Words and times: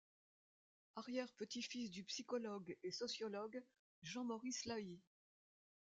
Arrière-petit-fils 0.95 1.91
du 1.91 2.03
psychologue 2.05 2.75
et 2.81 2.91
sociologue 2.91 3.63
Jean-Maurice 4.01 4.65
Lahy. 4.65 4.99